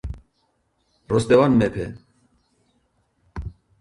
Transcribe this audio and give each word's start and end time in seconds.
როსტევან 1.13 1.57
მეფე. 1.59 1.85